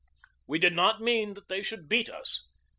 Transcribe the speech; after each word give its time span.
We 0.47 0.57
did 0.57 0.73
not 0.73 0.99
mean 1.03 1.35
that 1.35 1.47
they 1.47 1.61
should 1.61 1.87
beat 1.87 2.09
us. 2.09 2.47